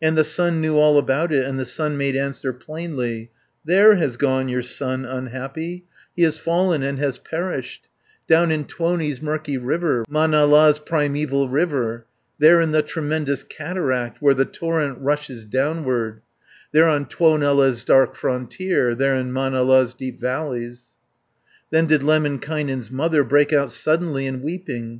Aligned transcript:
And 0.00 0.16
the 0.16 0.22
sun 0.22 0.60
knew 0.60 0.76
all 0.76 0.98
about 0.98 1.32
it, 1.32 1.44
And 1.44 1.58
the 1.58 1.66
sun 1.66 1.96
made 1.96 2.14
answer 2.14 2.52
plainly: 2.52 3.32
"There 3.64 3.96
has 3.96 4.16
gone 4.16 4.48
your 4.48 4.62
son 4.62 5.04
unhappy, 5.04 5.84
He 6.14 6.22
has 6.22 6.38
fallen 6.38 6.84
and 6.84 7.00
has 7.00 7.18
perished, 7.18 7.88
Down 8.28 8.52
in 8.52 8.66
Tuoni's 8.66 9.20
murky 9.20 9.58
river, 9.58 10.04
Manala's 10.08 10.78
primeval 10.78 11.48
river, 11.48 12.06
190 12.36 12.36
There 12.38 12.60
in 12.60 12.70
the 12.70 12.82
tremendous 12.82 13.42
cataract, 13.42 14.22
Where 14.22 14.34
the 14.34 14.44
torrent 14.44 14.98
rushes 15.00 15.44
downward, 15.44 16.20
There 16.70 16.86
on 16.86 17.06
Tuonela's 17.06 17.84
dark 17.84 18.14
frontier, 18.14 18.94
There 18.94 19.16
in 19.16 19.32
Manala's 19.32 19.92
deep 19.92 20.20
valleys." 20.20 20.90
Then 21.70 21.86
did 21.88 22.04
Lemminkainen's 22.04 22.92
mother, 22.92 23.24
Break 23.24 23.52
out 23.52 23.72
suddenly 23.72 24.26
in 24.28 24.40
weeping. 24.40 24.96